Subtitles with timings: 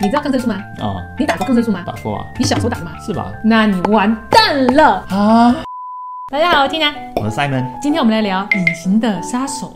[0.00, 0.56] 你知道抗生素吗？
[0.80, 1.82] 啊，你打过抗生素吗？
[1.86, 2.92] 打过啊，你小时候打的吗？
[3.00, 3.32] 是吧？
[3.44, 5.04] 那你完蛋了！
[5.08, 5.54] 啊，
[6.30, 9.72] 大家好，我 Tina，我是 Simon，今天我们来聊隐形的杀手。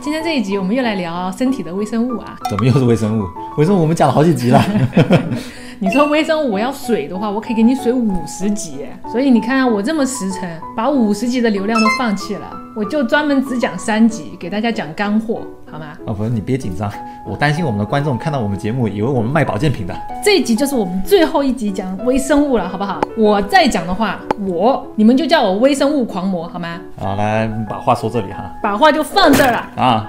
[0.00, 2.36] 今天这一集我们又来聊身体的微生物啊。
[2.50, 3.24] 怎么又是微生物？
[3.56, 4.62] 微生物我们讲了好几集了。
[5.82, 15.86] 你说微生物我要水的话，我可以给你水五十级，所以你看我这么实诚，把五十级的流量都放弃了，我就专门只讲三级，给大家讲干货，好吗？
[16.06, 16.88] 哦，不是，你别紧张，
[17.28, 19.92] 我担心我们的观众看到我们节目，以为我们卖保健品的。
[20.24, 23.00] 这一集就是我们最后一集讲微生物了，好不好？
[23.18, 26.78] 我再讲的话，我你们就叫我微生物狂魔，好吗？
[26.96, 28.48] 好，来把话说这里哈。
[28.62, 29.58] 把话就放这儿了。
[29.76, 30.08] 啊，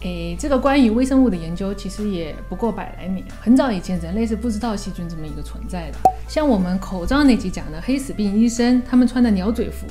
[0.00, 3.24] 诶，这个关于微生物的研究其实也不过百来年。
[3.40, 5.98] 很早以前，人类是不知道细菌这么一个存在的。
[6.28, 9.86] 像我们口罩那集讲的黑死病医生，他们穿的鸟嘴服，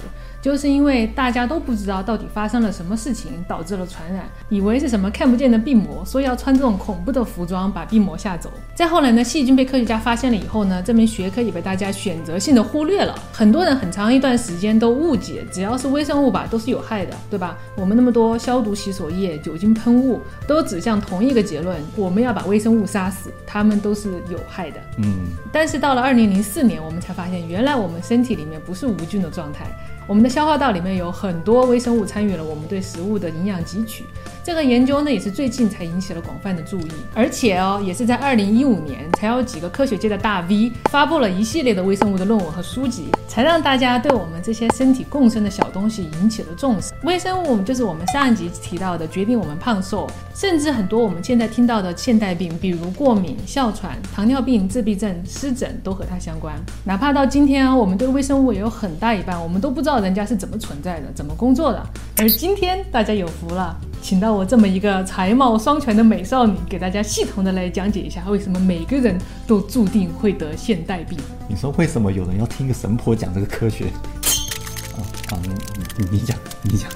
[0.47, 8.49] 就是因为大家都不知道到底发生了什么事情导致了传染，以为是什么看不见的病魔，所以要穿这种恐怖的服装把病魔吓走。
[8.73, 13.13] 再后来呢，细菌被科学家发现了以后呢，这门学科也被大家选择性的忽略了。
[13.33, 17.57] 很多人很长一段时间都误解，只要是微生物吧都是有害的，对吧？
[17.75, 24.79] 我们那么多消毒洗手液、酒精喷雾，都指向同一个结论：我们要把微生物杀死，它们都是有害的。
[24.99, 29.65] 嗯，但是到了二零零四年，我们才发现，原来我们身体里面不是无菌的状态，
[30.07, 34.05] 我们的消化道里面有很多微生物参与了我们对食物的营养汲取。
[34.47, 46.93] 这个研究呢，也是最近才引起了广泛的注意，而且哦，也是在二零一五年，才有几个科学界的大 V 发布了一系列的微生物的论文和书籍，才让大家对我们这些身体共生的小东西引起了重视。
[47.03, 56.55] 微生物就是我们上一集提到的，决定我们胖瘦，甚至很多我们现在听到的现代病，比如过敏、哮喘、糖尿病、自闭症、湿疹，都和它相关。
[56.85, 61.85] 哪怕到今天啊，我们对微生物也有很大一半，我们都不知道人家是怎么存在的，怎么工作的。
[62.19, 71.17] 而今天大家有福了，请到我这么一个才貌双全的美少女，给大家系统的来讲解一下，为什么每个人都注定会得现代病。
[71.49, 73.85] 你说为什么有人要听一个神婆讲这个科学？
[73.85, 75.01] 啊
[75.31, 75.49] 啊，你
[75.97, 76.87] 你你讲，你讲。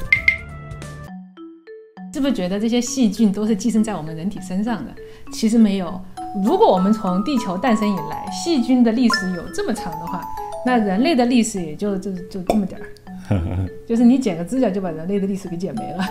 [2.13, 4.93] 是不是觉得这些细菌都是寄生在我们人体身上的？
[5.33, 5.99] 其实没有。
[6.45, 10.23] 如果我们从地球诞生以来，细菌的历史有这么长的话，
[10.63, 12.85] 那人类的历史也就就就这么点儿。
[13.87, 16.03] 就是你剪个指甲就把人类的历史给剪没了。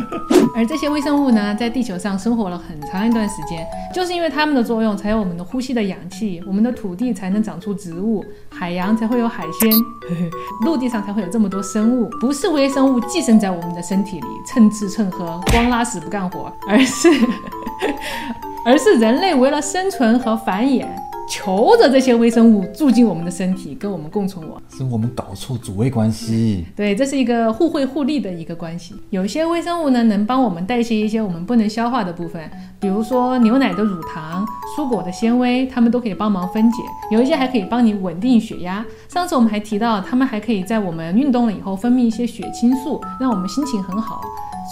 [0.56, 9.70] 而这些微生物呢，在地球上生活了很长一段时间，就是因为它们的作用，才有我们的呼吸的氧气，我们的土地才能长出植物，海洋才会有海鲜，
[10.64, 12.08] 陆地上才会有这么多生物。
[12.20, 17.08] 不是微生物寄生在我们的身体里，蹭吃蹭喝，光拉屎不干活，而是
[18.64, 20.86] 而是人类为了生存和繁衍。
[21.28, 24.62] 求着这些微生物住进我们的身体，跟我们共存亡。
[24.68, 26.64] 是我们搞错主谓关系。
[26.76, 28.94] 对，这是一个互惠互利的一个关系。
[29.10, 36.78] 有些微生物呢，能帮我们代谢一些我们不能消化的部分，比如说牛奶的乳糖、蔬果的纤维，它们都可以帮忙分解。
[37.10, 38.84] 有一些还可以帮你稳定血压。
[39.08, 44.20] 上次我们还提到，它们还可以在我们运动了以后分泌一些血清素，让我们心情很好。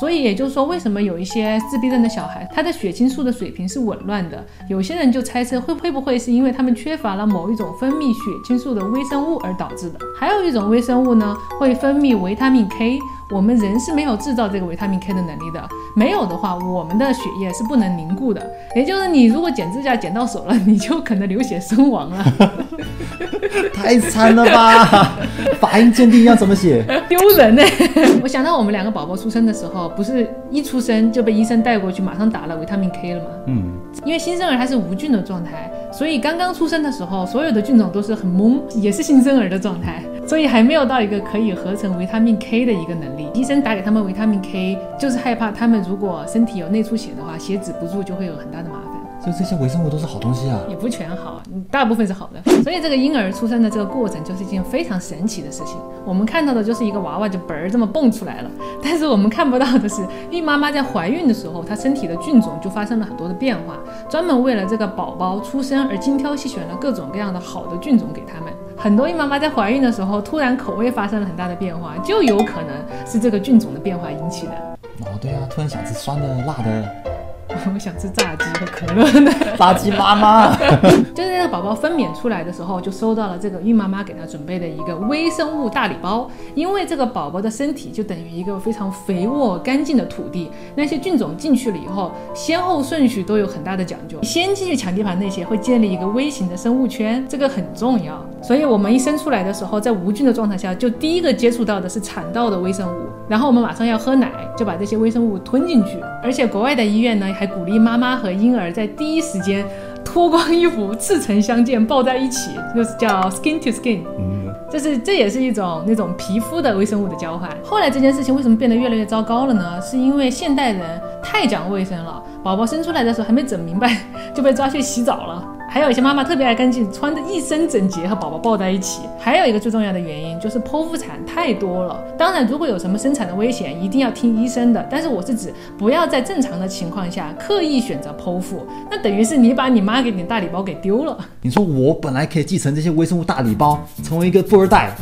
[0.01, 4.45] 所以也就是说，为什么有一些自闭症的小孩，他的血清素的水平是紊乱的？
[4.69, 9.99] 有些人就猜测会会不会是因为他们缺乏了某一种分泌血清素的微生物而导致的？
[10.19, 12.99] 还有一种微生物呢，会分泌维他命 K。
[13.31, 18.47] 我们人是没有制造这个维他命 K 的能力的，没有的话，我们的血液是不能凝固的。
[18.77, 22.23] 也就是你如果剪指甲剪到手了，你就可能流血身亡了。
[23.75, 25.19] 太惨了吧！
[25.61, 26.85] 法医鉴定要怎么写？
[27.09, 27.63] 丢人呢！
[28.23, 33.27] 我想到我们两个宝宝出生的时候，不是一出生就被医生带过去，马上打了维他命 K 了吗？
[33.47, 33.73] 嗯，
[34.05, 43.29] 因为新生儿他是无菌的状态，所以刚刚出生的时候，所有的菌种都是很懵， 也是新生儿的状态，所以还没有到一个可以合成维他命 K 的一个能力。
[43.35, 48.84] 医生打给他们维他命 K，就是害怕他们如果身体有内出血的话，血止不住就会有很大的麻烦。
[49.25, 52.53] 就这些微生物都是好东西啊，也不全好，大部分是好的。
[52.63, 55.79] 所以这个婴儿出生的这个过程就是一件非常神奇的事情。
[56.05, 58.51] 我们看到的就是一个娃娃就嘣儿这么蹦出来了，
[58.85, 63.79] 但是我们看不到的是，孕妈妈在怀孕的时候，她身体的菌种就发生了很多的变化，
[64.11, 68.53] 专门为了这个宝宝出生而精挑细选了各种各样的好的菌种给他们。
[68.77, 74.53] 很多孕妈妈在怀孕的时候，突然口味发生了很大的变化，就有可能是这个菌种的变化引起的。
[75.01, 77.14] 哦，对啊，突然想吃酸的、辣的。
[77.49, 79.33] 我想吃炸鸡和可乐呢。
[79.59, 80.57] 炸鸡妈妈，
[81.15, 86.31] 就是那个宝宝分娩出来的时候，就收到了这个孕妈妈给他准备的一个微生物大礼包。
[86.55, 94.23] 因为这个宝宝的身体就等于一个非常肥沃干净的土地，那些菌种进去了以后，先后顺序都有很大的讲究。
[94.23, 98.25] 先进去抢地盘那些会建立一个微型的生物圈，这个很重要。
[98.47, 105.99] 所以我们一生出来的时候，在无菌的状态下，就第一个接触到的是产道的微生物，然后我们马上要喝奶，就把这些微生物吞进去。
[106.23, 109.65] 而且国外的医院呢，还鼓励妈妈和婴儿在第一时间
[110.05, 114.03] 脱光衣服，赤诚相见，抱在一起，就是叫 skin to skin。
[114.19, 117.49] 嗯，就是这也是一种那种皮肤的微生物的交换。
[117.65, 119.81] 后来这件事情为什么变得越来越糟糕了呢？
[119.81, 123.97] 是因为现代人太讲卫生了，宝宝生出来的时候还没整明白
[124.35, 125.49] 就被抓去洗澡了。
[125.75, 129.01] 还有一些妈妈特别爱干净，穿的一身整洁和宝宝抱在一起。
[129.19, 132.01] 还有一个最重要的原因就是剖腹产太多了。
[132.17, 134.87] 当然，如果有什么生产的危险，一定要听医生的。
[134.89, 141.19] 但是我是指不要在正常的情况下刻意选择剖腹，那等于是你把你妈给你大礼包给丢了。
[141.43, 144.95] 你说我本来可以继承这些微生物大礼包，成为一个富二代，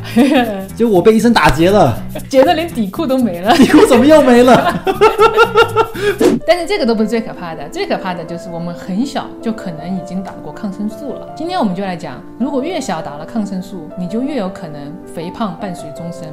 [0.74, 1.94] 结果我被医生打劫了，
[2.30, 3.52] 劫的连底裤都没了。
[3.60, 4.82] 底裤怎么又没了？
[6.46, 11.32] 但是这个都不是最可怕的，最可怕的就是我们很小就可能已经打过抗生素了。
[11.36, 16.32] 今天我们就来讲，如果越小打了抗生素，你就越有可能肥胖伴随终身。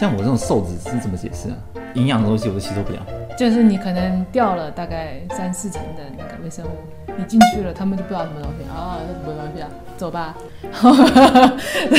[0.00, 1.56] 像我这种瘦子是怎么解释啊？
[1.92, 2.98] 营养的东西我都吸收不了。
[3.36, 6.70] 就是你可能掉了大概三四层的那个微生物，
[7.18, 9.68] 你进去了，他们就不知道什么东西啊，什么东西啊，
[9.98, 10.34] 走吧。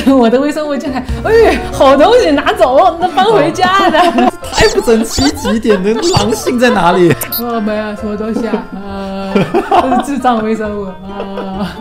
[0.20, 4.00] 我的微生物进来，哎，好东西拿走，那搬回家的。
[4.52, 7.14] 太不整齐几点的狼性在哪里？
[7.40, 11.78] 哦，没有什么东西啊，啊，这是智障微生物啊。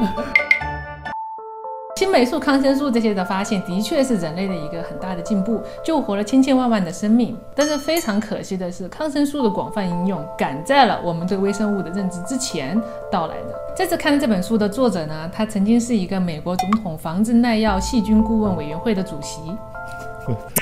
[2.00, 7.36] 青霉素、抗生素这些的发现，的确是人类的一个很大的进步，救活了千千万万的生命。
[7.54, 12.80] 但是非常可惜的是，抗生素的广泛应用赶在了我们对微生物的认知之前
[13.12, 13.54] 到来的。
[13.76, 19.42] 这次看的这本书的作者呢，他曾经是一个美国总统防治耐药细菌顾问委员会的主席，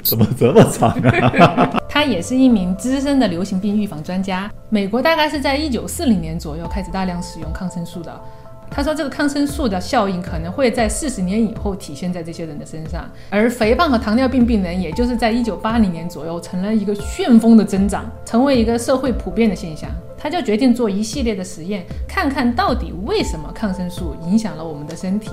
[0.02, 0.90] 怎么这么长
[1.38, 1.70] 啊？
[1.88, 4.50] 他也是一名资深的流行病预防专家。
[4.70, 8.12] 美国大概是在一九四零年左右开始大量使用抗生素的。
[8.70, 19.90] 他说，这个抗生素的效应可能会在四十年以后体现在这些人的身上，而肥胖和糖尿病病人，也就是在一九八零年左右，成了一个旋风的增长，成为一个社会普遍的现象。
[20.20, 25.30] 他就决定做一系列的实验，看看到底为什么抗生素影响了我们的身体。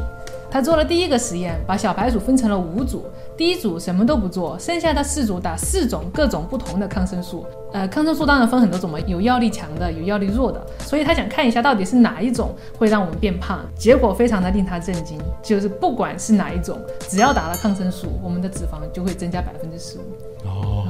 [0.56, 3.04] 他做了第一个实验，把小白鼠分成了五组，
[3.36, 7.46] 第一组什么都不做，剩下的四组打四种各种不同的抗生素。
[7.74, 13.66] 呃，抗生素当然分很多种嘛，有药力强的，有药力弱的，所以他想看一下到底是哪一种会让我们变胖。
[13.76, 16.80] 结果非常的令他震惊，就是不管是哪一种，
[17.10, 20.48] 只要打了抗生素，我们的脂肪就会增加百分之十五。
[20.48, 20.88] 哦，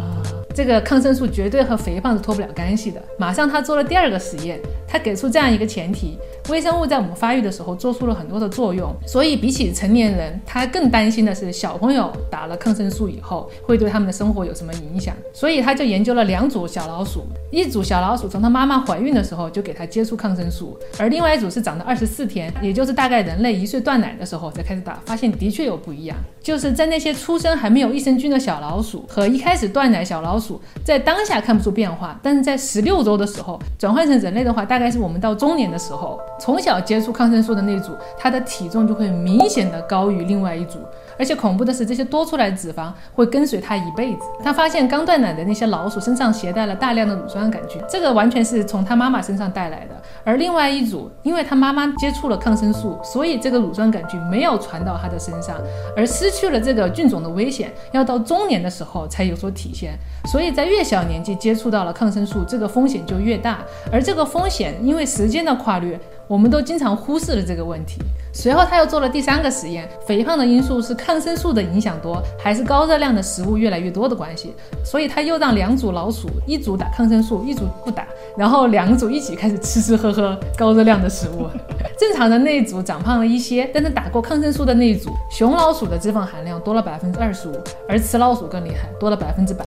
[0.54, 3.02] 这个抗生素绝对和肥胖是脱不了干系的。
[3.18, 6.20] 马上他做了第二个实验，他给出这样一个前提：
[6.50, 15.16] 微生物在我们发育的时候做出了很多的作用，所以比起成年人，他更担心的是小朋友打了抗生素以后会对他们的生活有什么影响。
[15.34, 40.80] 所以他就研究了两组小老鼠，一组小老鼠从他妈妈怀孕的时候就给他接触抗生素，而另外一组是长到二十四天，也就是大概人类一岁断奶的时候才开始打，发现的确有不一样，就是在那些出生还没有益生菌的小老鼠和一开始断奶小老鼠，在当下看不出变化，但是在十六周的时候转换成人类的话，大概是我们到中年的时候，从小接触抗生素的那组，它的体重就会明显的高于另外一组。
[41.18, 44.20] 而且恐怖的是，这些多出来的脂肪会跟随他一辈子。
[44.44, 49.96] 他发现刚断奶的那些老鼠身上携带了大量的乳酸杆菌，这个完全是从他妈妈身上带来的。
[50.26, 55.56] 而另外一组，因为他妈妈接触了抗生素，所以这个乳酸杆菌没有传到他的身上，
[55.96, 59.98] 而失去了这个菌种的危险，要到中年的时候才有所体现。
[60.26, 63.60] 所以在越小年纪接触到了抗生素，这个风险就越大。
[63.90, 68.02] 而这个风险因为时间的跨越，我们都经常忽视了这个问题。
[68.34, 74.54] 随后他又做了第三个实验，肥胖的因素是抗生素的影响多，还是高热量的食物越来越多的关系？
[74.84, 78.06] 所以他又让两组老鼠，一组打抗生素，一组不打，
[78.38, 81.48] 然后两组一起开始吃吃喝喝高热量的食物。
[81.98, 87.54] 正常的那一组长胖了一些，但是打过抗生素的那一组，雄老鼠的脂肪含量多了百分之二十五，
[87.88, 89.64] 而雌老鼠更厉害，多了百分之百。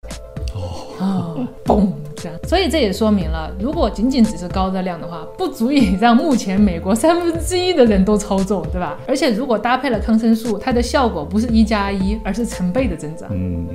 [1.00, 1.86] 哦，嘣，
[2.22, 8.98] 这样，所以这也说明了，如果仅仅只是高热量的话，不足以让目前美国三分之一的人都超重，对吧？
[9.06, 13.28] 而且如果搭配了抗生素，它的效果不是一加一，而是成倍的增长。
[13.32, 13.66] 嗯，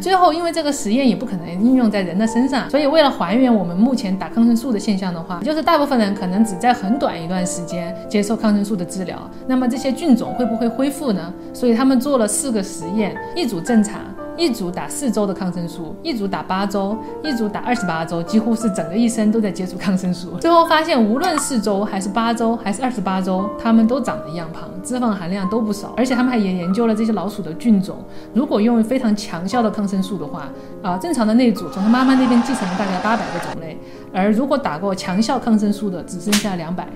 [0.00, 11.32] 最后，因为这个实验也不可能应用在人的身上，所以为了还原我们目前打抗生素的现象的话，就是大部分人可能只在很短一段时间接受抗生素的治疗，那么这些菌种会不会恢复呢？
[11.52, 14.00] 所以他们做了四个实验，一组正常。
[14.42, 20.36] 一组打四周的抗生素，一组打八周，一组打二十八周，几乎是整个一生都在接触抗生素。
[20.40, 25.94] 最后发现，无论四周还是八周还是二十八周，它们都长得一样胖，脂肪含量都不少。
[25.96, 27.98] 而且他们还研研究了这些老鼠的菌种，
[28.34, 30.48] 如果用非常强效的抗生素的话，
[30.82, 33.78] 啊，正常的那组从他妈妈那边继承了大概八百个种类，
[34.12, 36.88] 而如果打过强效抗生素的只剩下两百，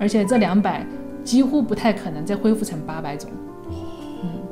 [0.00, 0.86] 而且这两百
[1.22, 3.28] 几乎不太可能再恢复成八百种。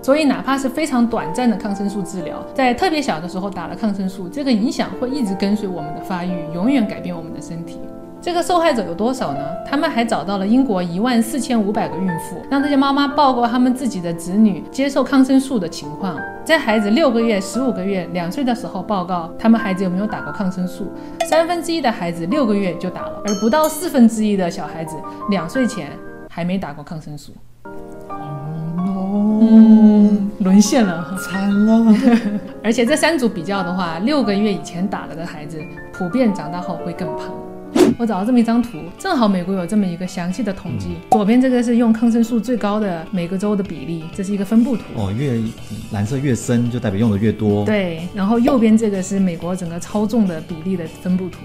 [0.04, 7.80] 所以，哪怕是非常短暂的抗生素治疗，在特别小的时候打了抗生素，这个影响会一直跟随我们的发育，永远改变我们的身体。
[8.20, 9.40] 这个受害者有多少呢？
[9.66, 20.86] 他们还找到了英国一万四千五百个孕妇，让这些妈妈报告他们自己的子女接受抗生素的情况，在孩子六个月、十五个月、两岁的时候报告他们孩子有没有打过抗生素。
[21.30, 24.96] 三分之一的孩子六个月就打了，而不到四分之一的小孩子
[25.30, 25.88] 两岁前
[26.28, 27.32] 还没打过抗生素。
[29.40, 31.94] 嗯，沦陷了，惨了。
[32.62, 35.58] 而且这三组比较的话，六个月以前打了的孩子，
[35.92, 37.30] 普遍长大后会更胖。
[37.98, 40.96] 我找到这么一张图，正好美国有这么一个详细的统计。
[41.10, 44.82] 左边这个是用抗生素最高的每个州的比例，这是一个分布图。
[44.94, 45.38] 哦，越
[45.92, 47.64] 蓝色越深，就代表用的越多。
[47.64, 51.40] 对，然后右边这个是美国整个超重的比例的分布图，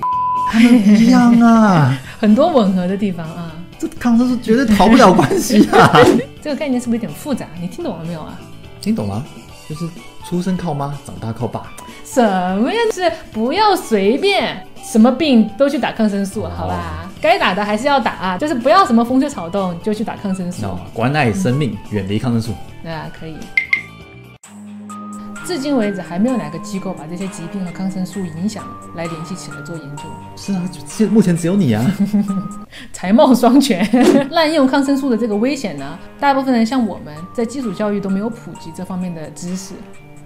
[0.59, 3.51] 一样啊， 很多吻合的地方啊。
[3.79, 5.89] 这抗生素绝对逃不了关系啊！
[6.41, 7.45] 这个概念是不是有点复杂？
[7.61, 8.37] 你听懂了没有啊？
[8.81, 9.23] 听懂了，
[9.69, 9.87] 就是
[10.25, 11.71] 出生靠妈，长大靠爸。
[12.03, 12.79] 什么呀？
[12.93, 17.09] 是不要随便什么病都去打抗生素，好吧？
[17.21, 20.67] 该打的还是要打啊，就是不要什么风吹草动就去打抗生素。
[20.93, 22.53] 关爱生命，远离抗生素。
[22.83, 23.37] 对啊，可以。
[25.49, 28.63] 至今为止，还没有哪个机构把这些疾病和抗生素影响
[28.95, 30.03] 来联系起来做研究。
[30.35, 31.83] 是啊，现目前只有你啊，
[32.93, 33.83] 才貌双全。
[34.29, 39.73] 滥用抗生素的这个危险呢，大部分人像我们在基础教育都没有普及这方面的知识，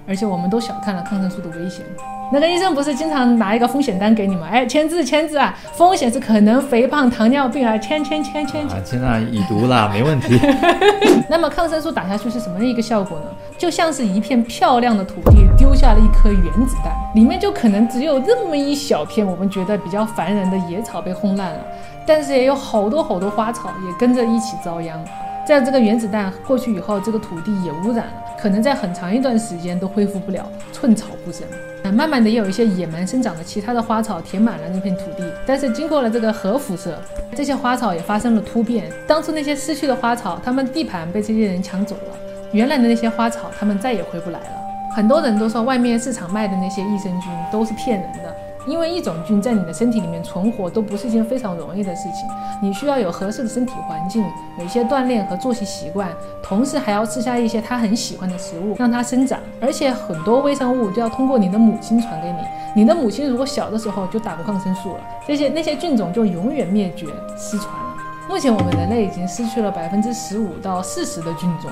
[0.07, 1.85] 而且我们都小看了抗生素的危险。
[2.31, 4.47] 那个医生不是经常拿一个风险单给你吗？
[4.49, 5.55] 哎，签字签字啊！
[5.73, 8.83] 风险是可能肥胖、糖尿病啊，签签签签签。
[8.83, 10.39] 签啊，已读了， 没问题。
[11.29, 13.25] 那么抗生素打下去是什么一个效果呢？
[13.55, 21.59] 就像是一片漂亮的土地丢下了一颗原子弹，里面就可能只有这么一小片我们觉得比较烦人的野草被轰烂了，
[22.07, 24.99] 但是也有好多好多花草也跟着一起遭殃。
[25.45, 31.47] 在这个原子弹过去以后，这个土地也污染了，可能在很长一段时间都恢复不了，寸草不生。
[31.81, 36.99] 那慢慢的也有一些野蛮生长的其他的花草填满了那片土地，但是经过了这个核辐射，
[37.33, 38.91] 这些花草也发生了突变。
[39.07, 42.17] 当初那些失去的花草，它们地盘被这些人抢走了，
[42.51, 44.45] 原来的那些花草，它们再也回不来了。
[44.93, 48.35] 很多人都说外面市场卖的那些益生菌都是骗人的。
[48.65, 52.27] 因为一种菌在你的身体里面存活都不是一件非常容易的事情，
[52.61, 54.23] 你需要有合适的身体环境，
[54.57, 56.09] 有一些锻炼和作息习惯，
[56.41, 59.39] 同时还要吃下一些它很喜欢的食物，让它生长。
[59.59, 62.37] 而且很多微生物就要通过你的母亲传给你，
[62.75, 67.95] 你的母亲如果小的时候就打过抗生素了，这些那些菌种就永远灭绝失传了。
[68.29, 71.69] 目前我们人类已经失去了百分之十五到四十的菌种。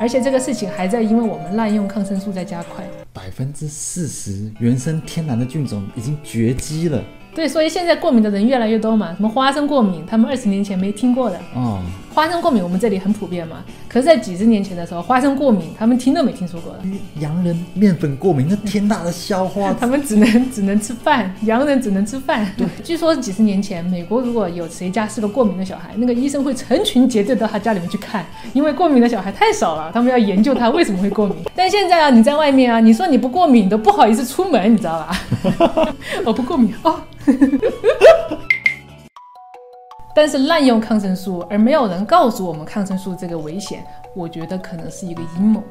[0.00, 2.84] 而且这个事情还在因为我们滥用抗生素在加快，
[3.14, 7.00] 百分之四十原生天然的菌种已经绝迹了。
[7.32, 11.38] 对，所以现在过敏的人越来越多嘛，什么花生过敏，他们二十年前没听过的。
[11.54, 11.80] 哦，
[12.14, 13.56] 花生过敏我们这里很普遍嘛，
[13.88, 16.78] 可是，在几十年前的时候，花生过敏他们听都没听说过的。
[17.18, 19.74] 洋人面粉过敏，那天大的笑话。
[19.80, 22.46] 他们只能只能吃饭，洋人只能吃饭。
[22.56, 31.36] 对，据说几十年前，美国如果有谁家是个过敏的小孩，那个医生会成群结队到他家里面去看，因为过敏的小孩太少了，他们要研究他为什么会过敏。
[31.56, 35.20] 但现在啊，你在外面啊，你说你不过敏都不好意思出门，你知道吧？
[36.24, 37.00] 我不过敏哦。
[40.14, 45.62] 但是滥用抗生素，而没有人告诉我们抗生素这个危险，我觉得可能是一个阴谋。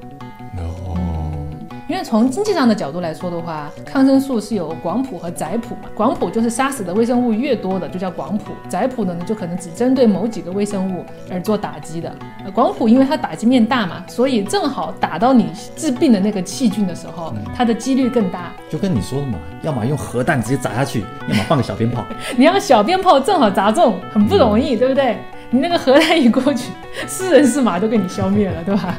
[1.93, 5.81] 因为从经济上的角度来说的话，抗生素是有广谱和窄谱嘛。
[5.93, 12.11] 广谱就是杀死的微生物越多的就叫广谱，窄谱的呢就可能只针对某几个微生物而做打击的。
[12.51, 18.51] 广谱因为它打击面大嘛，所以正好打到你治病的那个细菌的时候，它的几率更大。
[18.71, 22.03] 就跟你说的嘛，要么用核弹直接砸下去，要么放个小鞭炮。
[22.35, 25.15] 你让小鞭炮正好砸中，很不容易，对不对？
[25.51, 26.71] 你那个核弹一过去，
[27.07, 28.97] 是人是马都给你消灭了，对吧？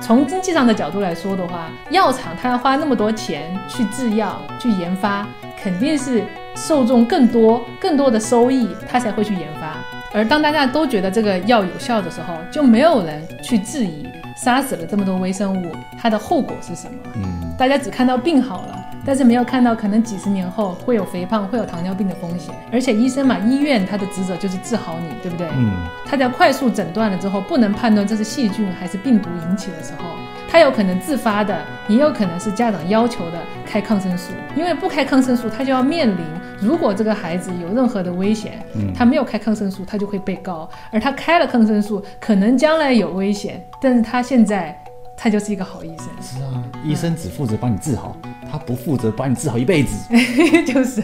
[0.00, 5.26] 从经济上的角度来说的话，药厂它要花那么多钱去制药、去研发，
[5.60, 6.22] 肯定是
[6.54, 9.76] 受众更多、更多的收益，它才会去研发。
[10.12, 16.96] 而当大家都觉得这个药有效的时候，就没有人去质疑杀死了这么多微生物，它的后果是什么？
[17.14, 18.75] 嗯，大家只看到病好了。
[19.06, 22.52] 但是没有看到，可能几十年后会有肥胖、会有糖尿病的风险。
[22.72, 25.46] 而且医生嘛，医院他的职责就是治好你，对不对？
[25.56, 25.72] 嗯。
[26.04, 30.04] 他在快速诊断了之后，不能判断这是细菌还是病毒引起的时候，
[30.50, 34.32] 他有可能自发的，也有可能是家长要求的开抗生素。
[34.56, 36.24] 因为不开抗生素，他就要面临，
[36.60, 38.60] 如果这个孩子有任何的危险，
[38.92, 44.76] 他没有开抗生素，他就会被告；而他开了抗生素，可能将来有危险，但是他现在
[45.16, 46.06] 他就是一个好医生。
[46.20, 48.16] 是啊，医生只负责帮你治好，
[48.50, 50.14] 他不负责把你治好一辈子。
[50.66, 51.02] 就是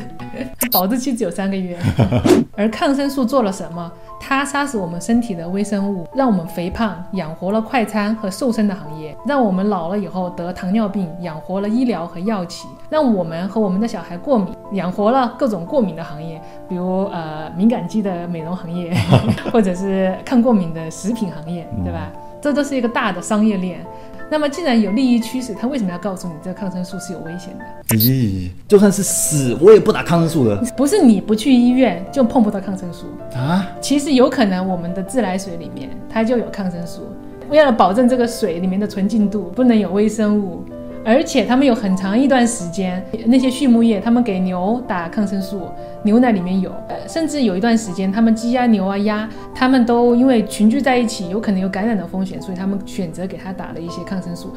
[0.70, 1.78] 保质期只有三个月。
[2.56, 3.90] 而抗生素做了什么？
[4.20, 18.94] 它杀死我们身体的微生物，让我们肥胖，养活了快餐和瘦身的行业；让我们老了以后得糖尿病，养活了医疗和药企；让我们和我们的小孩过敏，养活了各种过敏的行业，比如呃敏感肌的美容行业，
[19.52, 22.12] 或者是抗过敏的食品行业，对吧？
[22.42, 23.80] 这都是一个大的商业链。
[24.28, 27.96] 那么，既然有利益驱使，他为什么要告诉你这个抗生素是有危险的？
[27.96, 33.04] 咦，就算是死，我也不打抗生素的不是你不去医院就碰不到抗生素，
[33.36, 33.68] 啊！
[33.80, 37.02] 其实有可能我们的自来水里面它就有抗生素。
[37.50, 40.64] 为了保证这个水里面的纯净度，不能有微生物，
[41.04, 45.62] 而且他们有很长一段时间，那些畜牧业他们给牛打抗生素，
[46.04, 54.52] 牛奶里面有，呃，甚至有一段时间，他们鸡啊、牛啊、鸭，他们都因为群聚在一起，有可能有感染的风险，所以他们选择给它打了一些抗生素。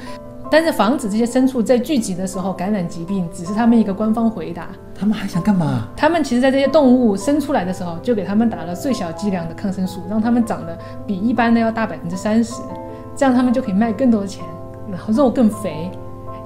[0.51, 4.67] 但是防止这些牲畜在聚集的时候感染疾病，只是他们一个官方回答。
[4.93, 5.87] 他们还想干嘛？
[5.97, 12.61] 他们其实，在这些动物生出来的时候，就给他们打了最小剂量的抗生素，让他们长得比一般的要大百分之三十，
[13.17, 14.45] 这样他们就可以卖更多的钱，
[14.91, 15.89] 然后肉更肥，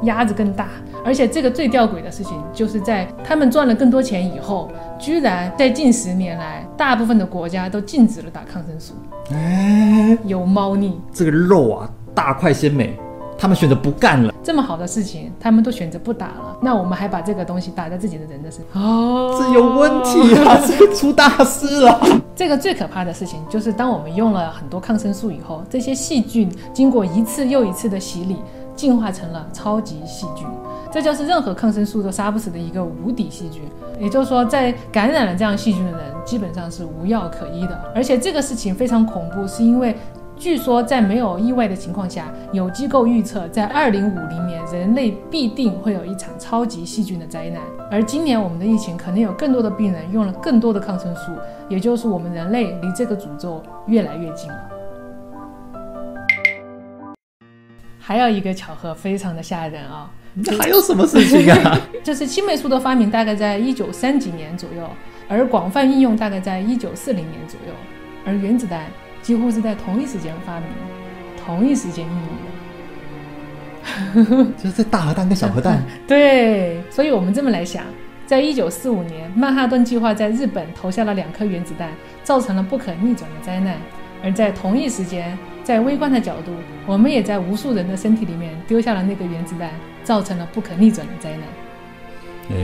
[0.03, 0.67] 鸭子更大。
[1.05, 8.93] 而且这个最吊诡的事情，就是在他们赚了更多钱以后，居然在近十年来，大部分的国家都禁止了打抗生素，
[9.31, 10.99] 哎，有猫腻。
[11.13, 12.99] 这个肉啊，大块鲜美，
[13.37, 14.33] 他们选择不干了。
[14.43, 20.59] 这么好的事情，他们都选择不打了，那我们还把这个东西打在自己的人的身上，哦这有问题啊！
[20.67, 22.01] 这个出大事了。
[22.35, 28.37] 这个最可怕的事情就是，当我们用了很多抗生素以后，这些细菌经过一次又一次的洗礼，
[28.79, 30.47] 进化成了超级细菌。
[30.89, 33.61] 这就是任何抗生素都杀不死的一个无敌细菌。
[33.99, 37.77] 也就是说，在感染了这样细菌的人，基本上是无药可医的。
[37.93, 39.93] 而且这个事情非常恐怖，是因为
[40.37, 47.61] 据说在没有意外的情况下，有机构预测在二零五零年，人类必定会有一场超级细菌的灾难。
[47.91, 51.33] 而今年我们的疫情可能有更多的病人用了更多的抗生素，
[51.67, 54.68] 也就是我们人类离这个诅咒越来越近了。
[58.09, 60.09] 还有一个巧合非常的吓人啊、
[60.43, 61.79] 这还有什么事情啊？
[62.03, 64.89] 就是青霉素的发明大概在一九三几年左右，
[65.27, 67.73] 而广泛应用大概在一九四零年左右，
[68.25, 68.85] 而原子弹
[69.21, 70.65] 几乎是在同一时间发明，
[71.45, 72.11] 同一时间应
[74.25, 74.53] 用的。
[74.57, 77.83] 就是这大核弹跟小核弹， 对，所以我们这么来想，
[78.25, 81.91] 在一九四五年，曼哈顿计划在日本投下了两颗原子弹，
[82.23, 83.75] 造成了不可逆转的灾难；
[84.23, 86.51] 而在同一时间，在微观的角度，
[86.85, 89.71] 我们也在无数人的身体里面丢下了那个原子弹，
[90.03, 91.41] 造成了不可逆转的灾难。
[92.49, 92.57] 呃，